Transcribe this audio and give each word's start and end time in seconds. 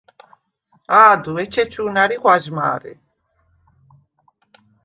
ა̄დუ, 1.03 1.31
ეჩეჩუ̄ნ 1.43 1.95
ა̈რი 2.03 2.17
ღვაჟმა̄რე. 2.21 2.93